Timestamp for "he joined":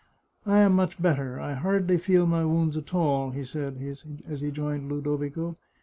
4.41-4.91